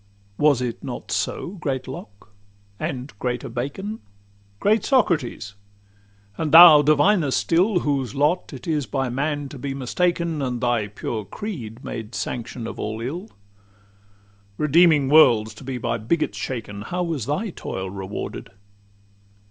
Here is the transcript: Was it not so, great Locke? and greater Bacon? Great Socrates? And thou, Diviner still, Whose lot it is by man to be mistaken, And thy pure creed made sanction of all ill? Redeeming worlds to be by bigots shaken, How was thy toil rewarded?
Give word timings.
Was 0.39 0.63
it 0.63 0.83
not 0.83 1.11
so, 1.11 1.49
great 1.59 1.87
Locke? 1.87 2.31
and 2.79 3.13
greater 3.19 3.49
Bacon? 3.49 3.99
Great 4.59 4.83
Socrates? 4.83 5.53
And 6.39 6.51
thou, 6.51 6.81
Diviner 6.81 7.29
still, 7.29 7.81
Whose 7.81 8.15
lot 8.15 8.51
it 8.51 8.65
is 8.67 8.87
by 8.87 9.09
man 9.09 9.47
to 9.49 9.59
be 9.59 9.75
mistaken, 9.75 10.41
And 10.41 10.59
thy 10.59 10.87
pure 10.87 11.23
creed 11.23 11.83
made 11.83 12.15
sanction 12.15 12.65
of 12.65 12.79
all 12.79 12.99
ill? 12.99 13.29
Redeeming 14.57 15.07
worlds 15.07 15.53
to 15.53 15.63
be 15.63 15.77
by 15.77 15.99
bigots 15.99 16.35
shaken, 16.39 16.81
How 16.81 17.03
was 17.03 17.27
thy 17.27 17.51
toil 17.51 17.87
rewarded? 17.87 18.49